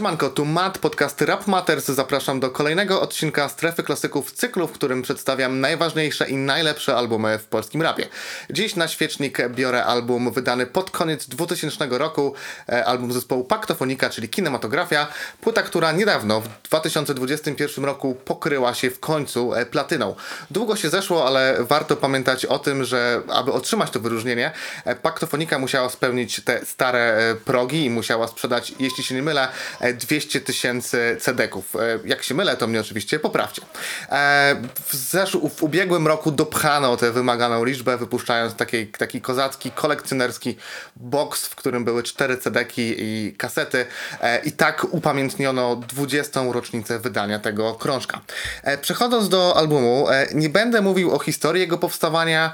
[0.00, 1.86] Siemanko, tu Matt, podcast Rap Matters.
[1.86, 7.44] Zapraszam do kolejnego odcinka Strefy Klasyków cyklu, w którym przedstawiam najważniejsze i najlepsze albumy w
[7.44, 8.08] polskim rapie.
[8.50, 12.34] Dziś na świecznik biorę album wydany pod koniec 2000 roku,
[12.68, 15.06] e, album zespołu Paktofonika, czyli Kinematografia.
[15.40, 20.14] Płyta, która niedawno, w 2021 roku pokryła się w końcu e, platyną.
[20.50, 24.52] Długo się zeszło, ale warto pamiętać o tym, że aby otrzymać to wyróżnienie,
[24.84, 29.48] e, Paktofonika musiała spełnić te stare progi i musiała sprzedać, jeśli się nie mylę,
[29.94, 31.76] 200 tysięcy cedeków.
[31.76, 33.62] E, Jak się mylę, to mnie oczywiście poprawcie.
[34.08, 40.56] E, W, zesz- w ubiegłym roku dopchano tę wymaganą liczbę, wypuszczając taki, taki kozacki, kolekcjonerski
[40.96, 43.86] box, w którym były cztery cedeki i kasety.
[44.20, 46.40] E, I tak upamiętniono 20.
[46.52, 48.20] rocznicę wydania tego krążka.
[48.82, 52.52] Przechodząc do albumu, nie będę mówił o historii jego powstawania,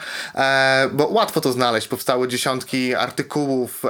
[0.93, 1.89] bo łatwo to znaleźć.
[1.89, 3.83] Powstały dziesiątki artykułów,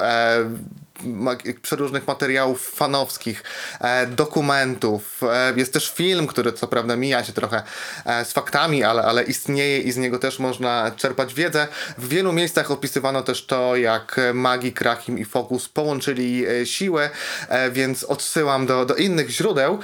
[1.63, 3.43] przeróżnych materiałów fanowskich,
[3.81, 5.21] e, dokumentów.
[5.23, 7.63] E, jest też film, który co prawda mija się trochę
[8.07, 11.69] e, z faktami, ale, ale istnieje i z niego też można czerpać wiedzę.
[11.99, 17.11] W wielu miejscach opisywano też to, jak Magi, Krakim i Focus połączyli siły,
[17.49, 19.79] e, więc odsyłam do, do innych źródeł.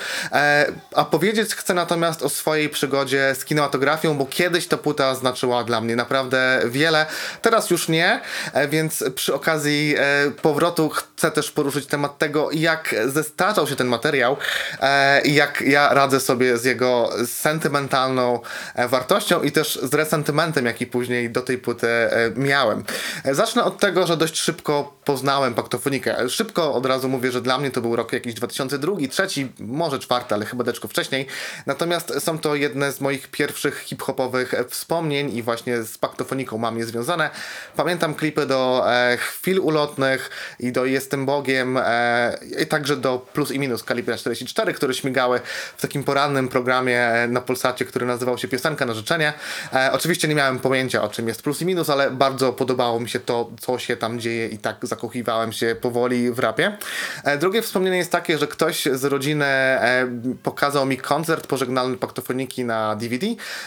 [0.95, 5.81] A powiedzieć chcę natomiast o swojej przygodzie z kinematografią, bo kiedyś ta płyta znaczyła dla
[5.81, 7.07] mnie naprawdę wiele.
[7.43, 8.21] Teraz już nie,
[8.69, 9.95] więc przy okazji
[10.43, 10.91] powrotu
[11.35, 14.37] też poruszyć temat tego, jak zestarzał się ten materiał
[14.81, 18.41] e, i jak ja radzę sobie z jego sentymentalną
[18.75, 22.85] e, wartością i też z resentymentem, jaki później do tej płyty e, miałem.
[23.33, 26.29] Zacznę od tego, że dość szybko poznałem paktofonikę.
[26.29, 30.35] Szybko od razu mówię, że dla mnie to był rok jakiś 2002, trzeci, może czwarty,
[30.35, 31.27] ale chyba deczko wcześniej.
[31.67, 36.85] Natomiast są to jedne z moich pierwszych hip-hopowych wspomnień i właśnie z paktofoniką mam je
[36.85, 37.31] związane.
[37.77, 38.85] Pamiętam klipy do
[39.19, 44.75] Chwil Ulotnych i do Jestem Bogiem e, i także do Plus i Minus Kalibra 44,
[44.75, 45.41] które śmigały
[45.77, 49.33] w takim porannym programie e, na Polsacie, który nazywał się Piosenka na życzenie.
[49.73, 53.09] E, oczywiście nie miałem pojęcia o czym jest Plus i Minus, ale bardzo podobało mi
[53.09, 56.77] się to, co się tam dzieje i tak zakochiwałem się powoli w rapie.
[57.25, 60.09] E, drugie wspomnienie jest takie, że ktoś z rodziny e,
[60.43, 63.27] pokazał mi koncert pożegnalny paktofoniki na DVD,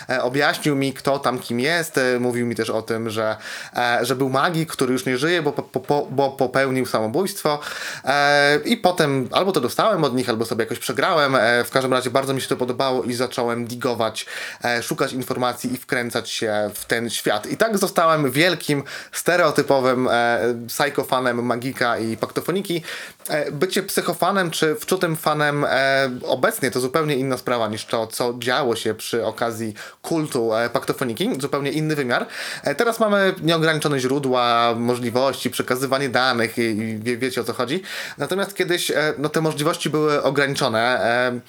[0.09, 3.37] e, objaśnił mi kto tam kim jest, mówił mi też o tym, że,
[4.01, 7.14] że był magik, który już nie żyje, bo, po, po, bo popełnił samobójstwo
[8.05, 11.93] e, i potem albo to dostałem od nich, albo sobie jakoś przegrałem, e, w każdym
[11.93, 14.25] razie bardzo mi się to podobało i zacząłem digować,
[14.63, 17.45] e, szukać informacji i wkręcać się w ten świat.
[17.45, 20.09] I tak zostałem wielkim, stereotypowym
[20.67, 22.81] psychofanem magika i paktofoniki.
[23.51, 25.65] Bycie psychofanem czy wczutym fanem
[26.23, 31.29] obecnie to zupełnie inna sprawa niż to, co działo się przy okazji kultu paktofoniki.
[31.39, 32.25] Zupełnie inny wymiar.
[32.77, 37.81] Teraz mamy nieograniczone źródła, możliwości, przekazywanie danych i wie, wiecie o co chodzi.
[38.17, 40.79] Natomiast kiedyś e, no, te możliwości były ograniczone.
[40.79, 41.39] E,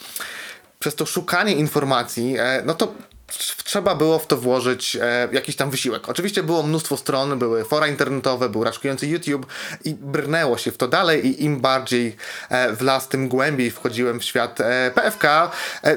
[0.78, 2.94] przez to szukanie informacji, e, no to
[3.28, 6.09] tr- trzeba było w to włożyć e, jakiś tam wysiłek.
[6.09, 9.47] Oczywiście było mnóstwo stron, były fora internetowe, był raczkujący YouTube
[9.84, 12.16] i brnęło się w to dalej i im bardziej
[12.49, 15.50] e, w las, tym głębiej wchodziłem w świat e, PFK
[15.84, 15.97] e,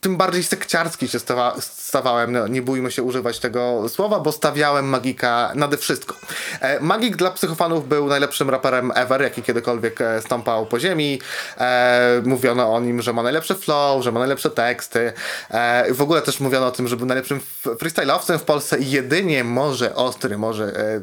[0.00, 4.88] tym bardziej sekciarski się stawa, stawałem, no, nie bójmy się używać tego słowa, bo stawiałem
[4.88, 6.14] Magika nade wszystko.
[6.60, 11.20] E, Magik dla psychofanów był najlepszym raperem ever, jaki kiedykolwiek e, stąpał po ziemi.
[11.58, 15.12] E, mówiono o nim, że ma najlepszy flow, że ma najlepsze teksty.
[15.50, 19.44] E, w ogóle też mówiono o tym, że był najlepszym freestyle'owcem w Polsce i jedynie
[19.44, 21.00] może Ostry może, e,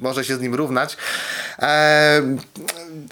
[0.00, 0.96] może się z nim równać.
[1.58, 2.22] E,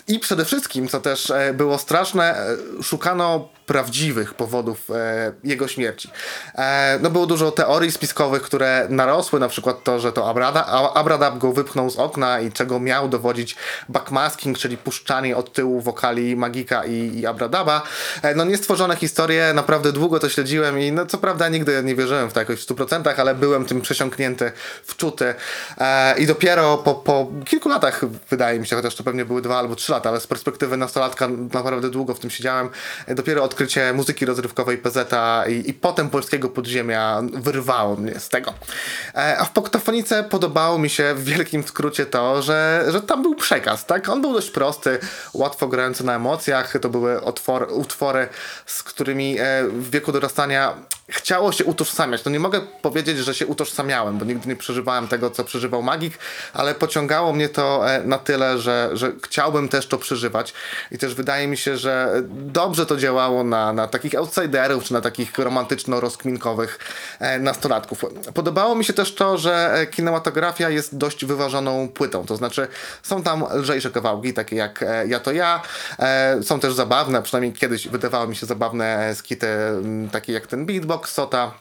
[0.08, 2.46] I przede wszystkim, co też było straszne,
[2.82, 6.10] szukano prawdziwych powodów e, jego śmierci.
[6.54, 11.38] E, no było dużo teorii spiskowych, które narosły, na przykład to, że to Abrada, Abradab
[11.38, 13.56] go wypchnął z okna i czego miał dowodzić
[13.88, 17.82] backmasking, czyli puszczanie od tyłu wokali Magika i, i Abradaba.
[18.22, 22.30] E, no niestworzone historie, naprawdę długo to śledziłem i no co prawda nigdy nie wierzyłem
[22.30, 24.52] w to jakoś w 100%, ale byłem tym przesiąknięty,
[24.84, 25.34] wczuty
[25.78, 28.00] e, i dopiero po, po kilku latach,
[28.30, 31.28] wydaje mi się, chociaż to pewnie były dwa albo trzy lata, ale z perspektywy nastolatka
[31.52, 32.68] naprawdę długo w tym siedziałem,
[33.08, 35.12] dopiero odkrycie muzyki rozrywkowej PZ
[35.48, 38.54] i, i potem polskiego podziemia wyrwało mnie z tego.
[39.14, 43.34] E, a w Poktofonice podobało mi się w wielkim skrócie to, że, że tam był
[43.34, 44.08] przekaz, tak?
[44.08, 44.98] On był dość prosty,
[45.34, 48.28] łatwo grający na emocjach, to były otwor, utwory,
[48.66, 50.74] z którymi e, w wieku dorastania
[51.08, 52.24] chciało się utożsamiać.
[52.24, 56.18] No nie mogę powiedzieć, że się utożsamiałem, bo nigdy nie przeżywałem tego, co przeżywał Magik,
[56.52, 60.52] ale pociągało mnie to e, na tyle, że, że chciałbym też to przeżywać
[60.90, 65.00] i też wydaje mi się, że dobrze to działało na, na takich outsiderów, czy na
[65.00, 66.78] takich romantyczno-rozkminkowych
[67.40, 68.04] nastolatków.
[68.34, 72.68] Podobało mi się też to, że e, kinematografia jest dość wyważoną płytą, to znaczy
[73.02, 75.62] są tam lżejsze kawałki, takie jak Ja to ja,
[76.42, 79.48] są też zabawne, przynajmniej kiedyś wydawały mi się zabawne skity,
[80.12, 81.54] takie jak ten beatbox, Sota.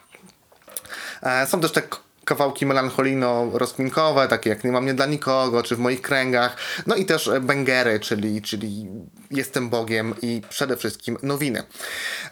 [1.22, 1.82] E, są też te
[2.28, 6.56] kawałki melancholijno-rozkminkowe, takie jak Nie mam nie dla nikogo, czy w moich kręgach.
[6.86, 8.88] No i też bengery, czyli, czyli
[9.30, 11.62] Jestem Bogiem i przede wszystkim nowiny.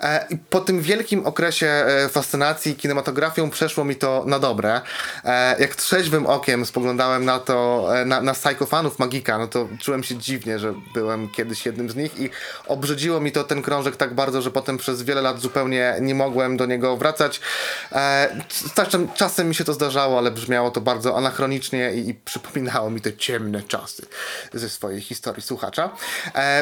[0.01, 4.81] E, po tym wielkim okresie e, fascynacji kinematografią przeszło mi to na dobre.
[5.25, 10.17] E, jak trzeźwym okiem spoglądałem na to, na, na psychofanów Magika, no to czułem się
[10.17, 12.31] dziwnie, że byłem kiedyś jednym z nich i
[12.67, 16.57] obrzydziło mi to ten krążek tak bardzo, że potem przez wiele lat zupełnie nie mogłem
[16.57, 17.41] do niego wracać.
[18.75, 23.01] Czasem, czasem mi się to zdarzało, ale brzmiało to bardzo anachronicznie i, i przypominało mi
[23.01, 24.07] te ciemne czasy
[24.53, 25.91] ze swojej historii słuchacza.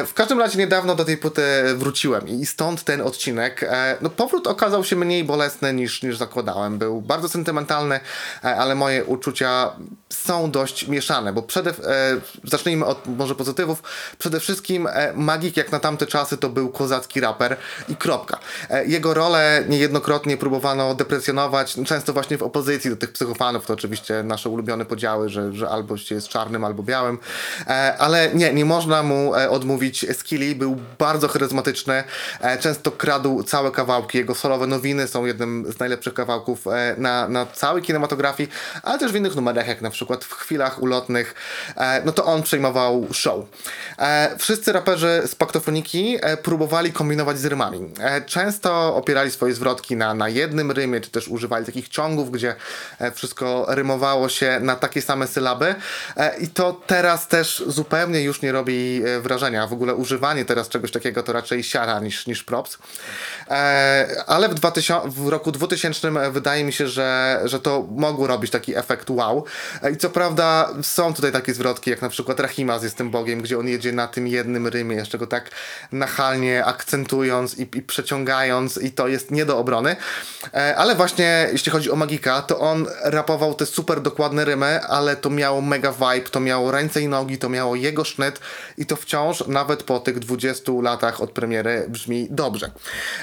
[0.07, 1.41] W każdym razie niedawno do tej płyty
[1.75, 3.63] wróciłem i stąd ten odcinek.
[3.63, 6.77] E, no powrót okazał się mniej bolesny niż, niż zakładałem.
[6.77, 7.99] Był bardzo sentymentalny,
[8.43, 9.71] e, ale moje uczucia
[10.09, 11.73] są dość mieszane, bo przede, e,
[12.43, 13.83] zacznijmy od może pozytywów.
[14.17, 17.57] Przede wszystkim Magik jak na tamte czasy to był kozacki raper
[17.89, 18.39] i kropka.
[18.85, 24.49] Jego rolę niejednokrotnie próbowano deprecjonować, często właśnie w opozycji do tych psychofanów, to oczywiście nasze
[24.49, 27.17] ulubione podziały, że, że albo się jest czarnym, albo białym,
[27.97, 32.03] ale nie, nie można mu odmówić skilli, był bardzo charyzmatyczny,
[32.41, 37.27] e, często kradł całe kawałki, jego solowe nowiny są jednym z najlepszych kawałków e, na,
[37.29, 38.49] na całej kinematografii,
[38.83, 41.35] ale też w innych numerach, jak na przykład w chwilach ulotnych,
[41.77, 43.45] e, no to on przejmował show.
[44.37, 47.89] Wszyscy raperzy z Paktofoniki próbowali kombinować z rymami.
[48.25, 52.55] Często opierali swoje zwrotki na, na jednym rymie, czy też używali takich ciągów, gdzie
[53.11, 55.75] wszystko rymowało się na takie same sylaby
[56.39, 59.67] i to teraz też zupełnie już nie robi wrażenia.
[59.67, 62.77] W ogóle używanie teraz czegoś takiego to raczej siara niż, niż props.
[63.49, 68.51] E, ale w, 2000, w roku 2000 wydaje mi się, że, że to mogło robić
[68.51, 69.45] taki efekt wow.
[69.83, 73.41] E, I co prawda są tutaj takie zwrotki, jak na przykład Rahima z Jestem Bogiem,
[73.41, 75.51] gdzie on jedzie na tym jednym rymie, jeszcze go tak
[75.91, 79.95] nachalnie akcentując i, i przeciągając i to jest nie do obrony.
[80.53, 85.15] E, ale właśnie jeśli chodzi o Magika, to on rapował te super dokładne rymy, ale
[85.15, 88.39] to miało mega vibe, to miało ręce i nogi, to miało jego sznyt
[88.77, 92.71] i to wciąż nawet po tych 20 latach od premiery brzmi dobrze.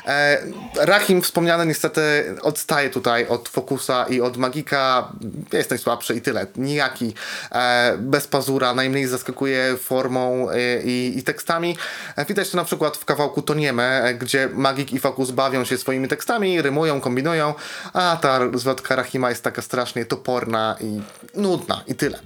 [0.06, 0.38] E,
[0.76, 5.12] Rahim wspomniany niestety odstaje tutaj od Fokusa i od Magika.
[5.52, 6.46] Jest najsłabszy i tyle.
[6.56, 7.14] Nijaki.
[7.52, 8.74] E, bez pazura.
[8.74, 11.76] Najmniej zaskakuje formą e, i, i tekstami.
[12.16, 15.78] E, widać to na przykład w kawałku Toniemy, e, gdzie Magik i Fokus bawią się
[15.78, 17.54] swoimi tekstami, rymują, kombinują,
[17.92, 21.00] a ta zwrotka Rahima jest taka strasznie toporna i
[21.34, 22.18] nudna i tyle.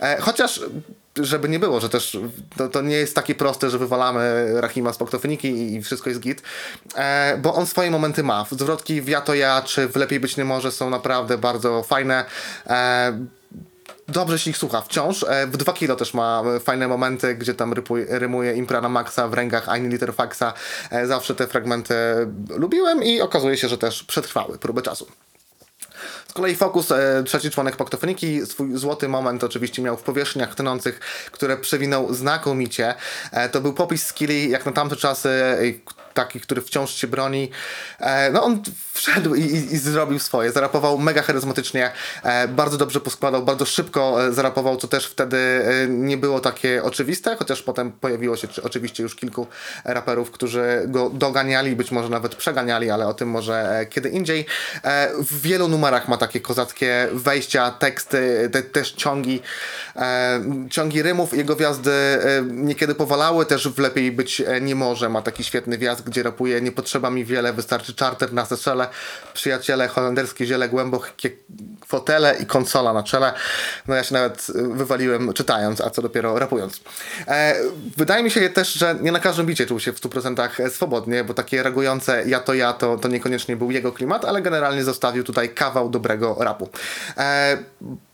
[0.00, 0.60] E, chociaż
[1.22, 2.18] żeby nie było, że też
[2.56, 6.42] to, to, nie jest takie proste, że wywalamy Rahima z Poktofoniki i, wszystko jest git,
[6.94, 8.46] e, bo on swoje momenty ma.
[8.50, 12.24] Zwrotki w Ja to ja, czy w Lepiej być nie może są naprawdę bardzo fajne.
[12.66, 13.26] E,
[14.08, 15.24] dobrze się ich słucha wciąż.
[15.28, 19.28] E, w 2 kilo też ma fajne momenty, gdzie tam rymuje, rymuje impra na maksa
[19.28, 20.52] w rękach Aini Liter Faxa.
[20.90, 21.94] E, zawsze te fragmenty
[22.48, 25.06] lubiłem i okazuje się, że też przetrwały próbę czasu
[26.32, 31.00] kolei Focus, e, trzeci członek Paktofoniki, swój złoty moment oczywiście miał w powierzchniach tnących,
[31.32, 32.94] które przewinął znakomicie.
[33.32, 35.30] E, to był popis skilli jak na tamte czasy,
[36.16, 37.50] taki, który wciąż się broni.
[38.00, 40.52] E, no on wszedł i, i, i, zrobił swoje.
[40.52, 41.90] Zarapował mega charyzmatycznie,
[42.22, 45.36] e, bardzo dobrze poskładał, bardzo szybko e, zarapował, co też wtedy
[45.88, 49.46] nie było takie oczywiste, chociaż potem pojawiło się czy, oczywiście już kilku
[49.84, 54.46] raperów, którzy go doganiali, być może nawet przeganiali, ale o tym może kiedy indziej.
[55.20, 59.42] W wielu numerach ma takie kozackie wejścia, teksty, te, też ciągi,
[60.70, 61.36] ciągi rymów.
[61.36, 61.92] Jego wjazdy
[62.50, 66.72] niekiedy powalały, też w Lepiej Być Nie Może ma taki świetny wjazd, gdzie rapuje nie
[66.72, 68.88] potrzeba mi wiele, wystarczy czarter na Seszele,
[69.34, 71.30] przyjaciele, holenderskie ziele, głębokie
[71.86, 73.32] fotele i konsola na czele.
[73.88, 76.80] No ja się nawet wywaliłem czytając, a co dopiero rapując.
[77.28, 77.54] E,
[77.96, 81.34] wydaje mi się też, że nie na każdym bicie czuł się w 100% swobodnie, bo
[81.34, 85.48] takie reagujące ja to ja to, to niekoniecznie był jego klimat, ale generalnie zostawił tutaj
[85.48, 86.68] kawał dobrego rapu.
[87.16, 87.58] E,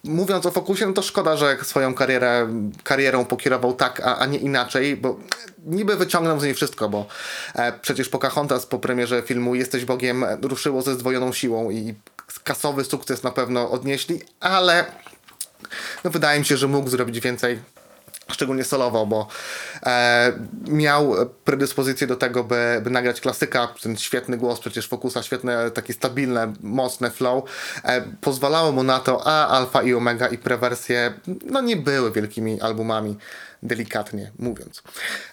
[0.04, 2.48] mówiąc o fokusie, no to szkoda, że swoją karierę,
[2.84, 5.18] karierą pokierował tak, a, a nie inaczej, bo
[5.64, 7.06] niby wyciągnął z niej wszystko, bo
[7.54, 11.94] e, przecież Pocahontas po premierze filmu Jesteś Bogiem ruszyło ze zdwojoną siłą i
[12.44, 14.84] kasowy sukces na pewno odnieśli, ale
[16.04, 17.58] no wydaje mi się, że mógł zrobić więcej
[18.30, 19.26] szczególnie solowo, bo
[19.86, 20.32] e,
[20.68, 21.14] miał
[21.44, 26.52] predyspozycję do tego, by, by nagrać klasyka, ten świetny głos, przecież Focusa, świetne, takie stabilne,
[26.60, 27.44] mocne flow,
[27.84, 31.12] e, pozwalało mu na to, a Alfa i Omega i prewersje,
[31.44, 33.16] no nie były wielkimi albumami
[33.62, 34.82] delikatnie mówiąc.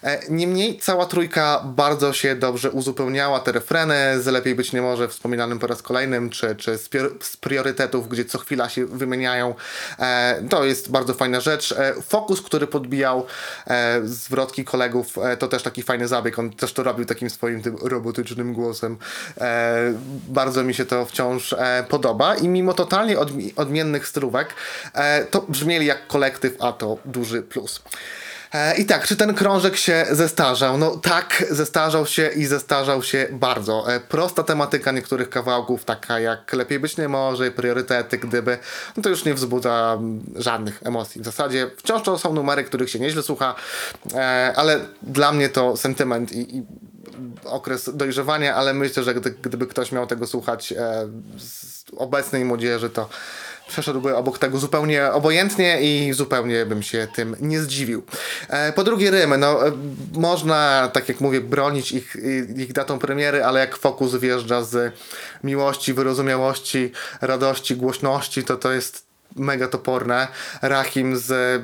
[0.02, 5.08] E, niemniej cała trójka bardzo się dobrze uzupełniała te refreny, z lepiej być nie może
[5.08, 9.54] wspominanym po raz kolejnym, czy, czy z, z priorytetów, gdzie co chwila się wymieniają.
[9.98, 11.72] E, to jest bardzo fajna rzecz.
[11.72, 13.26] E, fokus, który podbijał
[14.04, 16.38] zwrotki kolegów, to też taki fajny zabieg.
[16.38, 18.96] On też to robił takim swoim tym robotycznym głosem.
[20.28, 21.54] Bardzo mi się to wciąż
[21.88, 23.16] podoba i mimo totalnie
[23.56, 24.54] odmiennych stylówek,
[25.30, 27.82] to brzmieli jak kolektyw, a to duży plus.
[28.52, 30.78] E, I tak, czy ten krążek się zestarzał?
[30.78, 33.92] No tak, zestarzał się i zestarzał się bardzo.
[33.94, 38.58] E, prosta tematyka niektórych kawałków, taka jak lepiej być nie może, priorytety, gdyby,
[38.96, 39.98] no to już nie wzbudza
[40.36, 41.20] żadnych emocji.
[41.20, 43.54] W zasadzie wciąż to są numery, których się nieźle słucha,
[44.14, 46.62] e, ale dla mnie to sentyment i, i
[47.44, 50.74] okres dojrzewania, ale myślę, że gdy, gdyby ktoś miał tego słuchać
[51.38, 53.08] z obecnej młodzieży, to
[53.70, 58.02] przeszedłby obok tego zupełnie obojętnie i zupełnie bym się tym nie zdziwił.
[58.48, 59.72] E, po drugie rymy, no e,
[60.12, 62.16] można, tak jak mówię, bronić ich,
[62.56, 64.94] ich datą premiery, ale jak fokus wjeżdża z
[65.44, 70.28] miłości, wyrozumiałości, radości, głośności, to to jest mega toporne.
[70.62, 71.62] Rahim z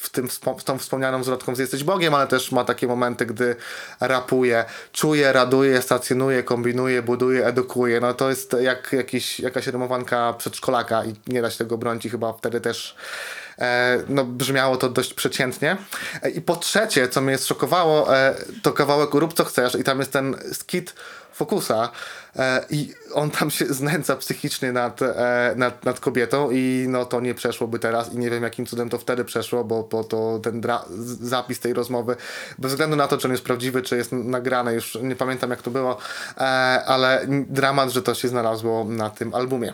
[0.00, 0.28] w, tym,
[0.58, 3.56] w tą wspomnianą zwrotką z Jesteś Bogiem, ale też ma takie momenty, gdy
[4.00, 8.00] rapuje, czuje, raduje, stacjonuje, kombinuje, buduje, edukuje.
[8.00, 12.10] No to jest jak jakiś, jakaś rymowanka przedszkolaka i nie da się tego bronić i
[12.10, 12.96] chyba wtedy też
[13.58, 15.76] e, no, brzmiało to dość przeciętnie.
[16.22, 19.98] E, I po trzecie, co mnie szokowało, e, to kawałek Rób co chcesz i tam
[19.98, 20.94] jest ten skit
[21.40, 21.90] Fokusa
[22.36, 27.20] e, i on tam się znęca psychicznie nad, e, nad, nad kobietą i no to
[27.20, 30.62] nie przeszłoby teraz i nie wiem jakim cudem to wtedy przeszło, bo, bo to ten
[31.20, 32.16] zapis tej rozmowy,
[32.58, 35.62] bez względu na to, czy on jest prawdziwy, czy jest nagrany, już nie pamiętam jak
[35.62, 35.98] to było,
[36.36, 36.40] e,
[36.86, 39.72] ale dramat, że to się znalazło na tym albumie.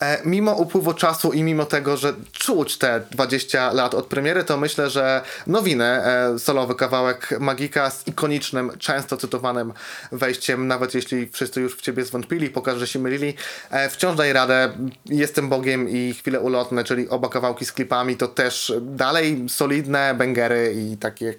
[0.00, 4.56] E, mimo upływu czasu i mimo tego, że czuć te 20 lat od premiery, to
[4.56, 9.72] myślę, że nowinę, e, solowy kawałek Magika z ikonicznym, często cytowanym
[10.12, 13.34] wejściem, nawet jeśli wszyscy już w ciebie zwątpili, pokaż, że się mylili,
[13.70, 14.72] e, wciąż daje radę.
[15.06, 20.74] Jestem Bogiem i chwile ulotne, czyli oba kawałki z klipami, to też dalej solidne bangery
[20.76, 21.34] i takie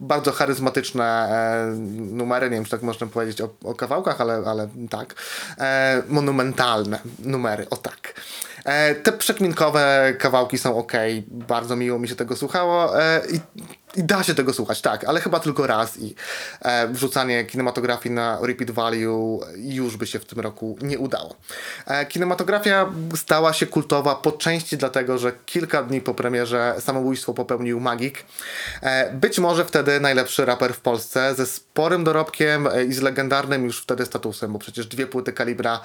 [0.00, 1.28] bardzo charyzmatyczne
[1.96, 5.14] numery, nie wiem, czy tak można powiedzieć o, o kawałkach, ale, ale tak,
[6.08, 8.20] monumentalne numery o tak.
[8.64, 10.92] E, te przekminkowe kawałki są ok,
[11.26, 13.40] bardzo miło mi się tego słuchało e, i
[13.96, 16.14] i da się tego słuchać, tak, ale chyba tylko raz i
[16.62, 21.36] e, wrzucanie kinematografii na repeat value już by się w tym roku nie udało.
[21.86, 27.80] E, kinematografia stała się kultowa po części dlatego, że kilka dni po premierze samobójstwo popełnił
[27.80, 28.24] Magik.
[28.82, 33.64] E, być może wtedy najlepszy raper w Polsce ze sporym dorobkiem e, i z legendarnym
[33.64, 35.80] już wtedy statusem, bo przecież dwie płyty kalibra,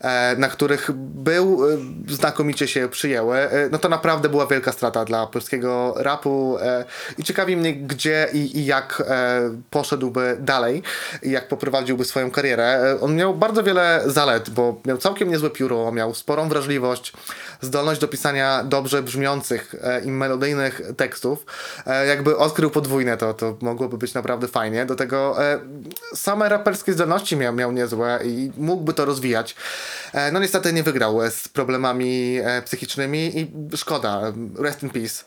[0.00, 1.78] e, na których był, e,
[2.08, 3.48] znakomicie się przyjęły.
[3.70, 6.58] no to naprawdę była wielka strata dla polskiego rapu
[7.18, 10.82] i ciekawi mnie, gdzie i, i jak e, poszedłby dalej
[11.22, 12.64] jak poprowadziłby swoją karierę.
[12.64, 17.12] E, on miał bardzo wiele zalet, bo miał całkiem niezłe pióro, miał sporą wrażliwość,
[17.60, 21.46] zdolność do pisania dobrze brzmiących e, i melodyjnych tekstów.
[21.86, 24.86] E, jakby odkrył podwójne, to, to mogłoby być naprawdę fajnie.
[24.86, 25.60] Do tego e,
[26.14, 29.56] same raperskie zdolności miał, miał niezłe i mógłby to rozwijać.
[30.12, 34.32] E, no niestety nie wygrał z problemami psychicznymi i szkoda.
[34.58, 35.24] Rest in peace.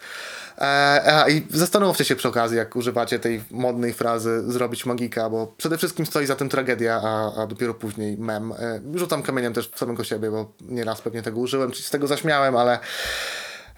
[0.57, 5.77] E, I zastanówcie się przy okazji, jak używacie tej modnej frazy zrobić magika, bo przede
[5.77, 8.51] wszystkim stoi za tym tragedia, a, a dopiero później mem.
[8.51, 12.07] E, rzucam kamieniem też w samego siebie, bo nieraz pewnie tego użyłem, czy z tego
[12.07, 12.79] zaśmiałem, ale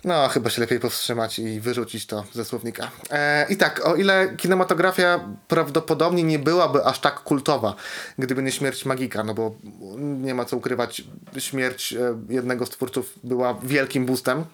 [0.04, 2.92] no, chyba się lepiej powstrzymać i wyrzucić to ze słownika.
[3.12, 7.76] E, I tak, o ile kinematografia prawdopodobnie nie byłaby aż tak kultowa,
[8.20, 9.56] gdyby nie śmierć Magika, no bo
[9.98, 11.02] nie ma co ukrywać,
[11.38, 14.46] śmierć e, jednego z twórców była wielkim boostem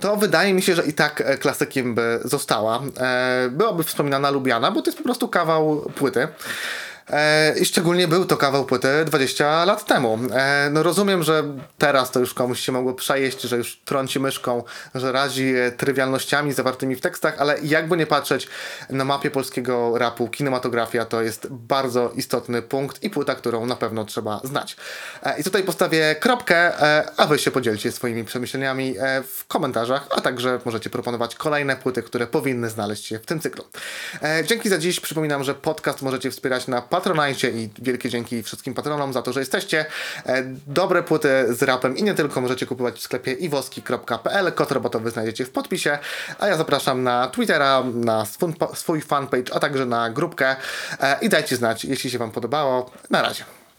[0.00, 2.82] to wydaje mi się, że i tak e, klasykiem by została.
[3.00, 6.28] E, byłaby wspominana Lubiana, bo to jest po prostu kawał płyty.
[7.08, 10.18] E, I szczególnie był to kawał płyty 20 lat temu.
[10.32, 11.44] E, no rozumiem, że
[11.78, 14.62] teraz to już komuś się mogło przejeść, że już trąci myszką,
[14.94, 18.48] że razi e, trywialnościami zawartymi w tekstach, ale jakby nie patrzeć
[18.90, 24.04] na mapie polskiego rapu, kinematografia to jest bardzo istotny punkt i płyta, którą na pewno
[24.04, 24.76] trzeba znać.
[25.38, 26.72] I tutaj postawię kropkę,
[27.16, 28.94] a wy się podzielcie swoimi przemyśleniami
[29.26, 33.64] w komentarzach, a także możecie proponować kolejne płyty, które powinny znaleźć się w tym cyklu.
[34.44, 35.00] Dzięki za dziś.
[35.00, 39.40] Przypominam, że podcast możecie wspierać na Patronajcie i wielkie dzięki wszystkim patronom za to, że
[39.40, 39.86] jesteście.
[40.26, 44.52] E, Dobre płyty z rapem i nie tylko możecie kupować w sklepie iwoski.pl.
[44.52, 45.98] Kod robotowy znajdziecie w podpisie.
[46.38, 50.56] A ja zapraszam na Twittera, na swój, swój fanpage, a także na grupkę.
[51.00, 52.90] E, I dajcie znać, jeśli się Wam podobało.
[53.10, 53.59] Na razie.